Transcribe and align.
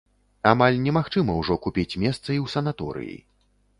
Амаль 0.51 0.77
немагчыма 0.85 1.35
ўжо 1.41 1.57
купіць 1.67 1.97
месца 2.07 2.25
і 2.25 2.39
ў 2.39 2.55
санаторыі. 2.55 3.17